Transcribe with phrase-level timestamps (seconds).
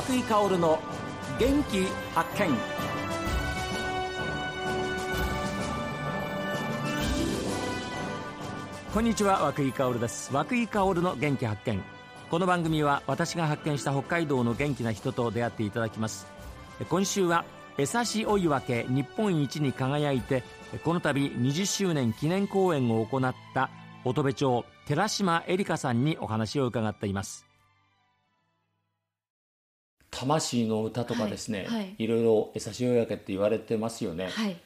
[0.00, 0.78] 和久井薫の
[1.38, 1.84] 元気
[2.14, 2.56] 発見。
[8.94, 10.32] こんにちは和久井薫です。
[10.32, 11.82] 和久井薫の元気発見。
[12.30, 16.26] この番組は私が発見した北海道の元気な人と出会っていただきます。
[16.88, 17.44] 今週は
[17.76, 20.42] 江差追い分け日本一に輝いて
[20.82, 23.68] この度20周年記念公演を行った
[24.06, 27.49] 乙部町寺島恵里香さんにお話を伺っています。
[30.20, 34.56] 魂の歌とかですね、はいはい、いろいろ江差追い分けって言われてますよね、はい、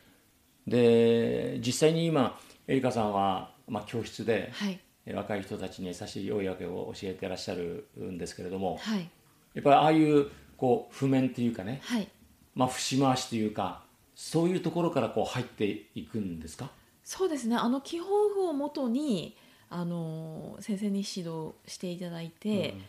[0.67, 4.81] で実際に今恵里香さんは、まあ、教室で、はい、
[5.13, 9.09] 若い人たちに優しい追い分けを教えてらっしゃるんですけれども、はい、
[9.55, 12.09] やっぱりああいうこう譜面っていうかね、はい、
[12.55, 13.83] まあ、節回しというか
[14.15, 16.71] そういうところからこう入っていくんですか？
[17.03, 17.57] そうですね。
[17.57, 19.37] あの基本譜をもとに
[19.69, 22.83] あの先生に指導していただいて、うん、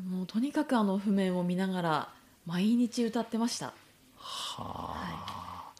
[0.00, 2.08] もうとにかくあの譜面を見ながら
[2.46, 3.66] 毎日歌ってました。
[3.66, 3.74] は
[4.58, 5.72] あ、は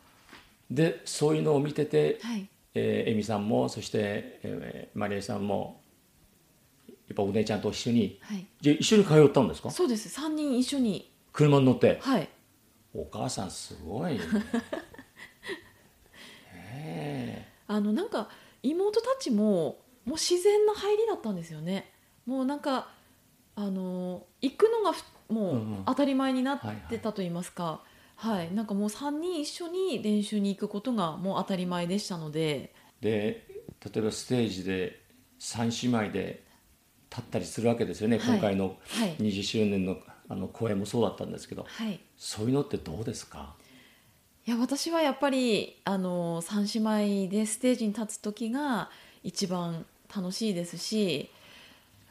[0.70, 2.48] い、でそういうのを見てて、はい。
[2.74, 5.82] えー、エミさんもそして、えー、マリエさんも
[6.88, 9.70] やっぱお姉ちゃんと一緒に、はい、じゃ一緒に通ったんですか？
[9.70, 10.08] そうです。
[10.20, 11.12] 3人一緒に。
[11.32, 11.98] 車に乗って。
[12.00, 12.28] はい。
[12.94, 14.18] お母さんすごい
[17.68, 18.28] あのなんか
[18.62, 21.90] 妹たちももう自然な入りだったんですよね。
[22.26, 22.88] もうなんか
[23.54, 24.96] あの行くのが
[25.28, 27.80] もう当たり前になってたと言いますか、
[28.16, 32.74] はい、なんかもう3人一緒に練習に行くことがもう当たり前でしたので。
[33.00, 33.46] で
[33.84, 35.02] 例えばステージで
[35.40, 36.44] 3姉妹で
[37.10, 38.76] 立ったりするわけですよね、はい、今回の
[39.18, 39.96] 20周年の
[40.28, 43.54] あの公演もそうだったんですけど、はい、そういうのってどうですか？
[44.46, 48.88] いや私はやっぱりあの3姉妹でステージに立つ時が
[49.22, 51.30] 一番楽しいですし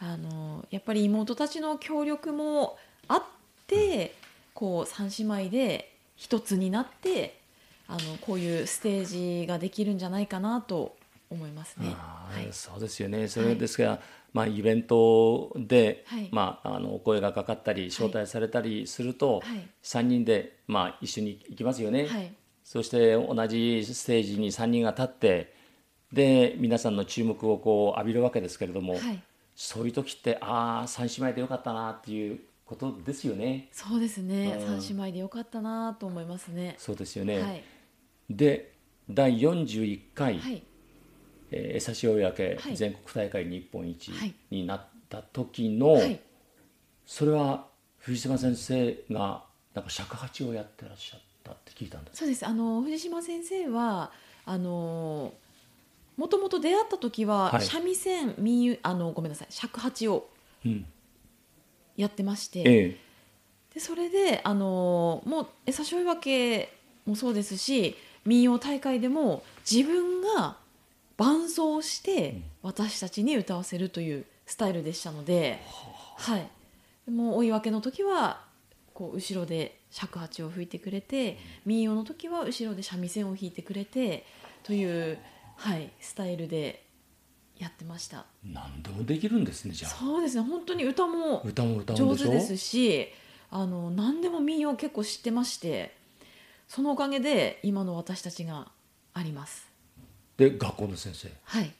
[0.01, 3.23] あのやっぱり妹たちの協力もあっ
[3.67, 4.09] て、うん、
[4.53, 7.39] こう3姉妹で一つになって
[7.87, 10.95] あのこういうステージができるんじゃないかなと
[11.29, 11.87] 思いますね。
[11.87, 13.27] はい、そうですよね。
[13.27, 13.99] それですが、はい
[14.33, 22.33] まあ、イベントで、はい、まあ、あのお声がかかったり招待されたりすると、はい、3人で、まあ、一緒に行きますよね、はい、
[22.63, 25.53] そして同じステージに3人が立って
[26.13, 28.95] で皆さんの注目をこう浴びるわけですけれども、
[29.63, 33.69] そういう時ってああ3姉妹でよかったなっていうことですよね。
[33.71, 36.73] そうですね、うん、3姉妹でよかったなと思いますね。
[36.79, 37.63] そうですよね、
[38.27, 38.73] で
[39.07, 40.63] 第41回、はい。
[41.51, 44.11] えー、江差し親け全国大会日本一
[44.49, 46.19] になった時の、はい、
[47.05, 47.67] それは
[47.99, 49.43] 藤島先生が
[49.75, 52.17] なんか尺八をやってらっしゃったって聞いたんです。
[52.17, 52.47] そうです。
[52.47, 54.11] あの藤島先生は
[54.43, 55.33] あの
[56.21, 60.29] もともと出会った時は、はい、三味線民あのごめんなさい尺八を
[61.97, 62.99] やってまして、
[63.73, 66.71] でそれであのもう江差し親け
[67.07, 70.57] もそうですし民謡大会でも自分が
[71.17, 75.59] 伴奏して私たちに歌わせるというスタイルでしたので、
[76.17, 76.47] はい、
[77.09, 78.43] もう追い分けの時は
[78.93, 84.23] こう後ろで尺八を吹いてくれて民謡の時は後ろで三味線を弾いてくれて
[84.61, 85.17] という、
[85.61, 86.83] はい、スタイルで
[87.57, 88.25] やってました。
[88.43, 89.91] 何でもできるんですねじゃあ。
[89.91, 91.43] そうですね本当に歌も
[91.95, 93.07] 上手ですし
[93.51, 95.95] あの何でも民謡結構知ってまして
[96.67, 98.69] そのおかげで今の私たちが
[99.13, 99.67] あります。
[100.37, 101.29] で学校の先生。
[101.43, 101.71] はい。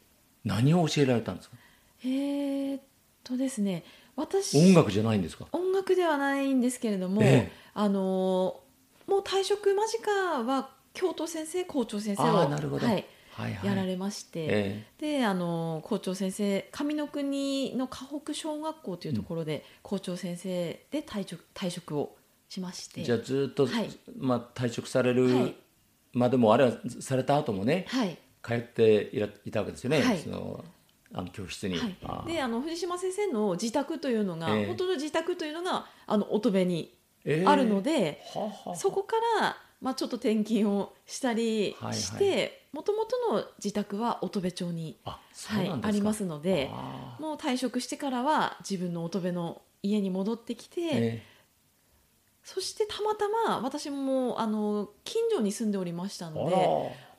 [0.46, 1.56] 何を教えられたんですか？
[2.03, 2.81] えー、っ
[3.24, 3.84] とですね
[4.16, 5.47] 私音楽じゃないんですか？
[5.52, 8.59] 音楽ではないんですけれども、えあの
[9.08, 10.12] もう退職間近
[10.44, 12.46] は教頭先生校長先生をは
[12.97, 13.06] い、
[13.50, 22.16] やられまして、えであの校長先生上の国の河北小学校というところで、うん、校長先生で退職退職を
[22.50, 25.56] しましてじゃあずっと、はい、まあ、退職される
[26.13, 30.64] までもあれはされた後もね、はい、通っていらいたわけですよね、はい、その
[31.14, 31.78] あの教室に。
[31.78, 36.94] はい、であの藤島先生の自宅というのが、えー、本当の自宅というのがあの乙部に
[37.46, 46.70] あるので、えー、ははそこから、まあ、ちょっと転勤をしたりしてもともとの自宅は乙部町にあ,、はい、ありますので
[47.20, 50.82] もう退職してからは自分の乙部の家に戻ってきて。
[50.82, 51.32] えー
[52.44, 56.56] そしてたまたま私もあの近所に住んでおりましたので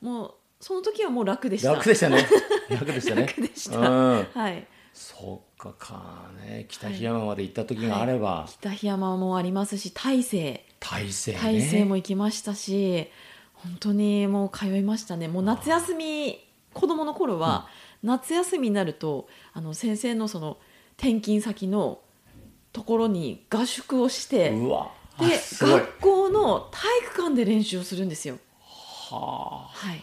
[0.01, 1.73] もうその時はもう楽でした。
[1.73, 2.25] 楽でしたね。
[2.71, 3.27] 楽でしたね。
[3.27, 4.67] 楽でした、うん、はい。
[4.95, 6.67] そうかかね。
[6.69, 13.11] 北檜山まで行った時があれば、はい、北檜山もありますし大西大西、ね、大西も行きましたし
[13.63, 15.29] 本当にもう通いましたね。
[15.29, 16.45] もう夏休み
[16.75, 17.69] 子供の頃は、
[18.03, 20.59] 夏休みになるとあの先生のその
[20.97, 22.01] 転勤先の
[22.73, 24.57] ところに合宿をしてで
[25.61, 28.39] 学校の体育館で練習をするんですよ。
[28.61, 30.03] はあ、はい、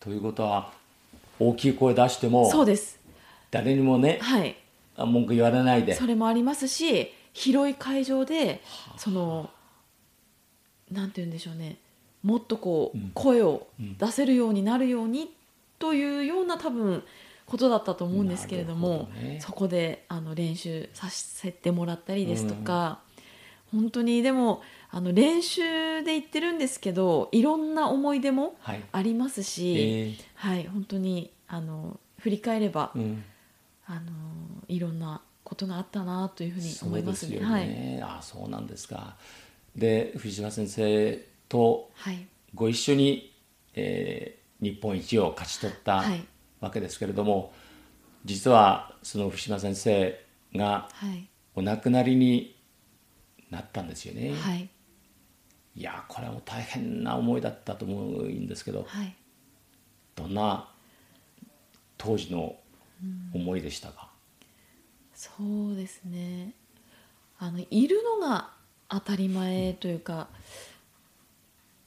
[0.00, 0.72] ということは
[1.38, 2.98] 大きい声出してもそうです。
[3.50, 4.56] 誰にもね、はい、
[4.96, 5.94] 文句言われないで。
[5.94, 8.60] それもありますし広い会場で
[8.96, 9.50] その
[10.90, 11.78] なんて言うんでしょうね
[12.22, 13.66] もっとこう、声を
[13.98, 15.34] 出せるようになるように
[15.78, 17.02] というような多分
[17.46, 23.00] ことだったと思うんですけれども、ね、そこであの練習させてもらったりですとか、
[23.72, 28.56] うん、本当にでもあの練習で行ってるんですけどいろんな思い出も
[28.92, 29.86] ありますし、はいえ。
[30.06, 33.24] ー、はい、本当にあの振り返れば、うん、
[33.86, 34.00] あの
[34.68, 37.38] いろんなことがあったなというふうに思いますね。
[37.38, 37.46] すね。
[37.46, 39.16] はい、あそうなんですか。
[39.74, 41.20] で藤島先生
[41.50, 41.90] と
[42.54, 43.32] ご一緒に、はい、
[43.74, 46.04] えー、日本一を勝ち取った
[46.60, 47.52] わけですけれども、
[48.24, 50.18] 実はその藤島先生
[50.54, 50.88] が
[51.54, 52.56] お亡くなりに
[53.50, 54.32] なったんですよね。
[54.34, 54.68] はい、
[55.74, 59.14] いやこれはもう大変な思いだったと思うんですけど、はい、
[60.14, 60.68] どんな
[61.98, 62.56] 当時の
[63.34, 64.10] 思いでしたか、
[65.38, 66.52] うん、そうですね。
[67.38, 68.50] あのいるのが
[68.88, 70.28] 当たり前というか、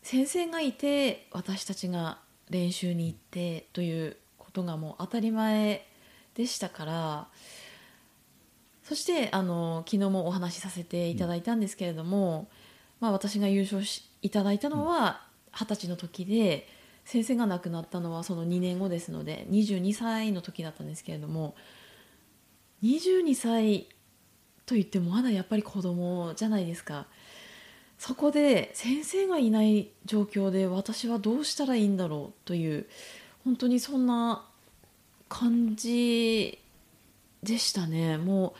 [0.04, 2.20] 先生がいて私たちが
[2.50, 5.88] 練習に行ってということがもう当たり前
[6.36, 7.28] でしたから
[8.84, 12.50] そしてあの昨日もお話しさせていただいたんですけれども、
[13.00, 15.22] まあ、私が優勝しいただいたのは
[15.54, 16.68] 二十歳の時で
[17.06, 21.56] 先生が亡くなったのはその2年後ですので22歳の時だったんですけれども
[22.84, 23.88] 22歳
[24.66, 27.08] と言ってもまだやっぱり子供じゃないですか
[28.06, 32.86] そこで先生がいない状況で私はどうしたらいいんだろうという
[33.46, 34.44] 本当にそんな
[35.30, 36.60] 感じ
[37.44, 38.18] でしたね。
[38.18, 38.54] もう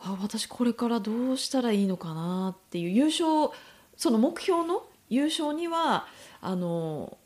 [0.00, 3.56] あ私これからどうしたらいいのかなっていう優勝
[3.96, 6.08] その目標の優勝には
[6.40, 7.16] あの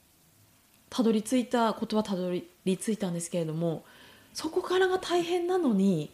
[0.90, 3.82] たどり着いたことはたどり着いたんですけれども
[4.34, 6.10] そこからが大変なのに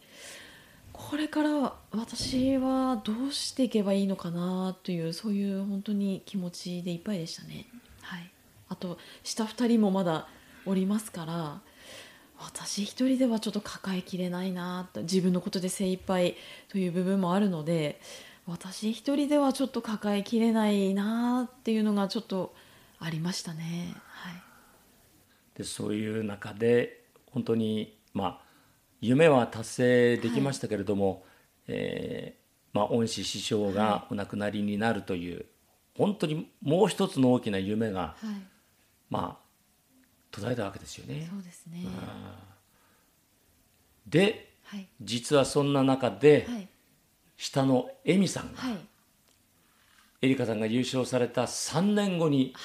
[1.09, 7.67] これから私はどうしていけばいいのかなというそういう本当に気持ちでいっぱいでしたね。
[8.01, 8.31] はい、
[8.69, 10.27] あと下2人もまだ
[10.65, 11.61] おりますから
[12.39, 16.35] 私一人ではちょっと抱えきれないなと自分のことで精一杯
[16.69, 17.99] という部分もあるので
[18.47, 22.53] 私一人ではちょっと抱えきれないなっていうのがちょっと
[22.99, 23.95] ありましたね。
[24.07, 24.33] はい、
[25.57, 28.42] でそういう中で本当にまあ
[29.03, 31.21] 夢は達成できましたけれども、はい、
[31.67, 35.45] えー、まあ、恩師師匠がお亡くなりになるという、はい、
[35.97, 38.25] 本当にもう一つの大きな夢が、はい、
[39.09, 39.43] まあ
[40.31, 41.27] 途絶えたわけですよね。
[41.29, 41.85] そうですね。
[44.07, 44.53] で、
[45.01, 46.47] 実はそんな中で、
[47.35, 48.61] 下の恵美さんが、
[50.21, 52.55] エリカさんが優勝された3年後に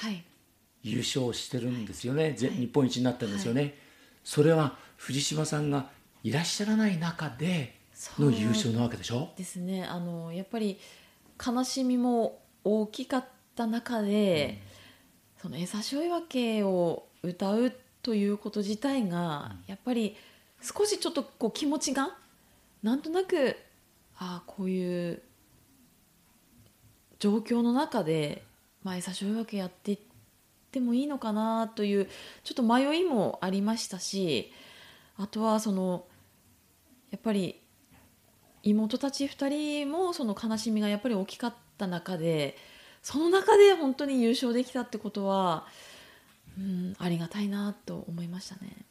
[0.81, 3.75] 優勝してるんですよね、日本一になったんですよね。
[4.23, 5.89] それは藤島さんが
[6.23, 7.75] いらっしゃらない中で
[8.17, 9.29] の優勝なわけでしょ？
[9.37, 9.85] ですね。
[9.85, 10.77] あのやっぱり
[11.45, 13.25] 悲しみも大きかっ
[13.55, 14.61] た中で、
[15.35, 20.15] うん、その「えさしおいわけ」を歌うということ自体が、やっぱり
[20.61, 22.15] 少しちょっとこう気持ちが
[22.83, 23.57] なんとなく
[24.17, 25.21] ああこういう
[27.19, 28.43] 状況の中で
[28.83, 29.99] 「まあ、えさしおいわけ」やっていっ
[30.71, 32.09] てもいいのかなという
[32.43, 34.51] ちょっと迷いもありましたし
[35.17, 36.05] あとはその
[37.11, 37.59] やっぱり
[38.63, 39.47] 妹たち2
[39.85, 42.57] 人もその悲しみがやっぱり大きかった中で
[43.01, 45.65] その中で本当に優勝できたってことは、
[46.57, 48.85] うん、ありがたいなと思いましたね。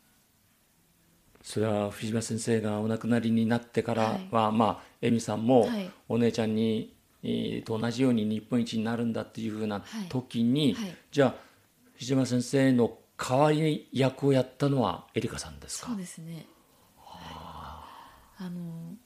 [1.43, 5.69] それは藤島先生がお亡くなりになってからは、はい、まあ恵美さんも
[6.09, 11.35] お姉ちゃんに、はい、と同じように日本一になるんだっていうふうな時に、はい、じゃあ
[11.95, 15.89] 藤島先生の代わり役をやったのはエリカさんですか？
[15.89, 16.47] そうですね、はい、
[18.39, 18.97] あの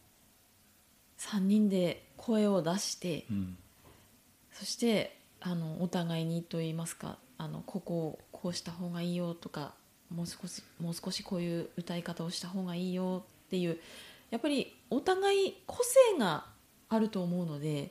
[1.18, 3.56] 3人で声を出して、うん、
[4.52, 9.74] そしてあのお互いにと言いますかあのここをこうした方がいいよとか
[10.14, 13.78] もう少しもう少しこういう歌い方をした方がいいよっていう
[14.30, 16.44] やっぱりお互い個性が
[16.88, 17.90] あると思うので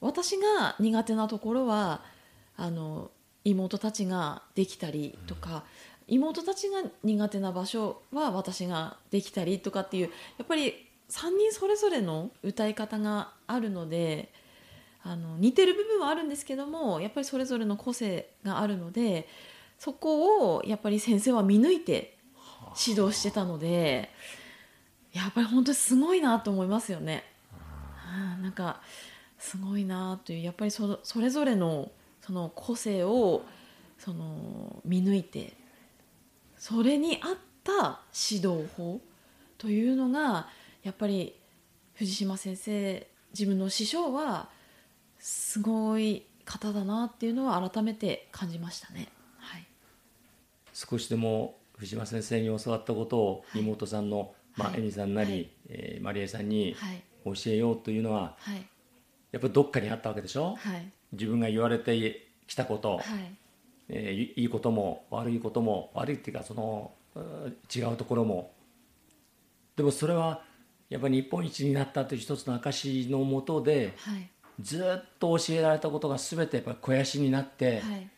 [0.00, 2.02] 私が苦手なところは
[2.56, 3.10] あの
[3.44, 5.60] 妹たちができたりとか、うん、
[6.10, 10.74] 妹たちが苦手な場所は私ができたりとかっていうやっぱり
[11.08, 14.32] 3人それぞれの歌い方があるので
[15.02, 19.28] あの似てる部分はあるんですけどもやっぱりそれぞれの個性があるので
[19.78, 22.18] そこをやっぱり先生は見抜いて
[22.86, 24.10] 指導してたので
[25.12, 27.24] やっぱり本当にすごいなと思いますよね。
[28.42, 28.80] なんか
[29.38, 31.90] すごいなというやっぱりそそれぞれの
[32.20, 33.42] その個性を
[33.98, 35.54] その見抜いて
[36.60, 38.00] それに合った
[38.30, 39.00] 指導法
[39.56, 40.46] というのが
[40.82, 41.34] やっぱり
[41.94, 44.50] 藤島先生自分の師匠は
[45.18, 49.08] すごい方だなっていうのは改めて感じましたね。
[49.38, 49.66] はい、
[50.74, 56.76] 少しでも藤島先生に教わったことを妹さんの、はい、まあ、恵美さんなり、はい、えー、マリエさんに
[57.24, 58.66] 教えようというのは、はい、
[59.32, 63.39] やっぱりどっかにあったわけでしょ、はい、自分が言われてきたこと、はい
[63.92, 66.92] えー、いいことも悪いことも悪いっていうかその
[67.74, 68.52] 違うところも。
[69.76, 70.42] でもそれは
[70.88, 74.30] やっぱり日本一になったという一つの証のもとで、はい、
[74.60, 78.10] ずっと教えられたことが全てやっぱ肥やしになって、はい、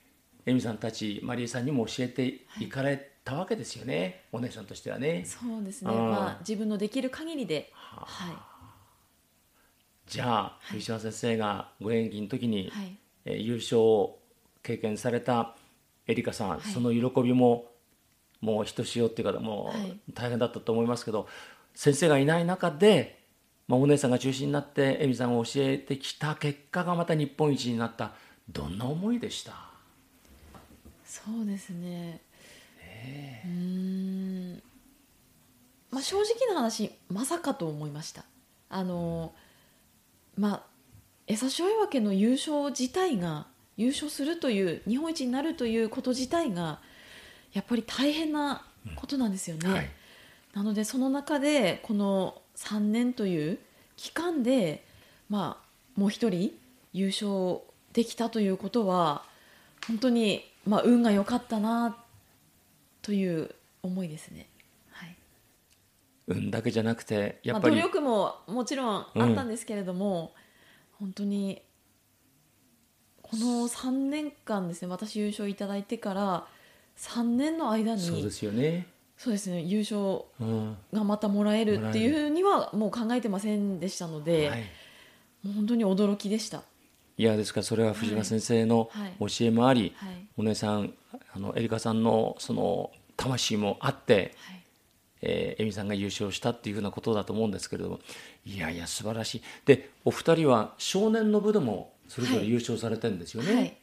[0.47, 5.25] エミさんたちマリーさんにも教えていかれたわけですよね、お姉さんとしてはね。
[5.25, 8.37] そうですね、まあ、自分のできる限りで、ははい
[10.12, 14.19] じゃあ藤島先生がご演技の時に、はい、えー、優勝を
[14.62, 15.57] 経験された
[16.12, 17.66] エリカさん、はい、その喜びも
[18.40, 19.73] もうひとしおっていうかも
[20.09, 21.26] う大変だったと思いますけど、
[21.75, 23.25] 先生がいない中で、
[23.69, 28.12] まあ、お姉さんが中心になって恵美さんを教えてきた結果がまた日本一になった。
[28.50, 29.52] どんな思いでした？
[31.04, 32.21] そうですね、
[32.81, 33.42] え。
[33.47, 33.52] ー、う
[34.57, 34.62] ん。
[35.90, 38.25] まあ正直な話まさかと思いました。
[38.69, 39.33] あの、
[40.37, 40.62] まあ
[41.28, 46.81] 江差し追分けの優勝自体が優勝するという日本一になるということ自体が
[47.52, 48.64] やっぱり大変な
[48.97, 49.69] ことなんですよね。
[49.69, 49.91] うんはい、
[50.55, 53.59] なのでその中でこの3年という
[53.97, 54.85] 期間で、
[55.29, 56.52] まあ、もう一人
[56.93, 57.61] 優勝
[57.93, 59.25] できたということは
[59.87, 61.97] 本当に、まあ、運が良かったな
[63.00, 64.49] という思いですね。
[64.91, 65.17] はい、
[66.29, 70.33] 運だけじゃなくてやっぱり、まあ、努力ももちろんあったんですけれども、
[71.00, 71.62] うん、本当に
[73.33, 76.47] この3年間ですね私優勝いただいてから
[76.99, 78.87] 3年の間にそうですよね。
[79.17, 80.25] そうですね優勝
[80.93, 84.61] がまたもらえるっていうにはもう考えてませんでしたので、はい、
[85.45, 86.62] もう本当に驚きでした。
[87.17, 90.09] いやですからそれは藤間先生の教えもあり、はい。
[90.11, 90.93] はい、お姉さん
[91.35, 94.62] あのエリカさんのその魂もあって、はい、
[95.23, 98.01] えー、恵美さんが優勝したっていうふうなことだと思うんですけれども
[98.45, 99.43] いやいや素晴らしい。
[99.65, 103.78] でお二人は少年の部でもそれぞれ優勝されてるんですよね、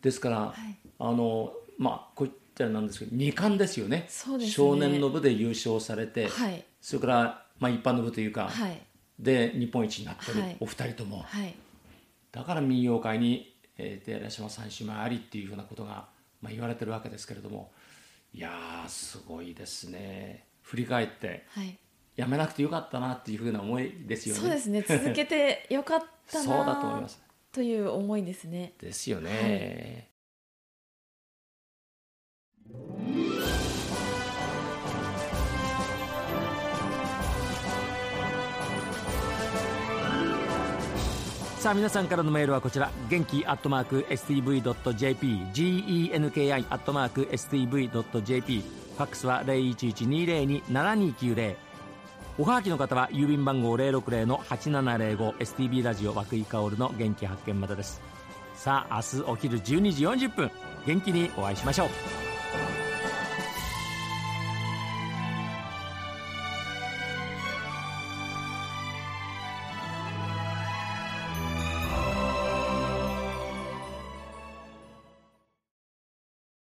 [0.00, 0.54] ですから、
[1.00, 4.08] あのまあこういったなんですけど二冠ですよね、
[4.38, 8.80] ね、少年の部で優勝されて、はい、それから、まあ、一般の部というか、はい、
[9.18, 11.24] で日本一になってる、はい、お二人とも、
[12.30, 16.06] だから民謡界に、えー、寺島三姉妹ありっていうふうなことが、
[16.40, 17.72] まあ、言われてるわけですけれども
[18.32, 18.50] いや
[18.86, 20.44] すごいですね。
[20.62, 21.46] 振り返って、
[22.14, 24.40] やめなくてよかったなっていうふうな思いですよね。
[24.40, 24.82] そうですね。
[24.82, 27.25] 続けてよかったな そうだと思います
[27.56, 28.74] という思いですね。
[28.78, 30.10] ですよね、
[41.58, 42.90] さあ皆さんからのメールはこちら。
[43.08, 51.56] 元気アットマーク STV.jp genki アットマーク STV.jp ファックスは0112027290
[52.38, 58.02] おはがきの方は郵便番号060-8705 STB ラジオ和久井薫の元気発見までです。
[58.54, 60.50] さあ明日お昼12時40分
[60.86, 62.25] 元気にお会いしましょう。